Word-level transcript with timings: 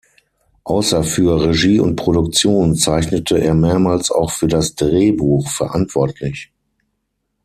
Außer 0.63 1.03
für 1.03 1.39
Regie 1.45 1.79
und 1.79 1.95
Produktion 1.95 2.75
zeichnete 2.75 3.37
er 3.37 3.53
mehrmals 3.53 4.09
auch 4.09 4.31
für 4.31 4.47
das 4.47 4.73
Drehbuch 4.73 5.47
verantwortlich. 5.47 6.49